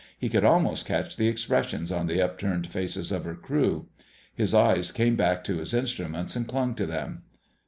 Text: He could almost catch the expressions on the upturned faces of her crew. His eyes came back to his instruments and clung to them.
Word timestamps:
He 0.17 0.29
could 0.29 0.43
almost 0.43 0.87
catch 0.87 1.15
the 1.15 1.27
expressions 1.27 1.91
on 1.91 2.07
the 2.07 2.23
upturned 2.23 2.65
faces 2.65 3.11
of 3.11 3.23
her 3.23 3.35
crew. 3.35 3.85
His 4.33 4.51
eyes 4.51 4.91
came 4.91 5.15
back 5.15 5.43
to 5.43 5.57
his 5.59 5.75
instruments 5.75 6.35
and 6.35 6.47
clung 6.47 6.73
to 6.73 6.87
them. 6.87 7.21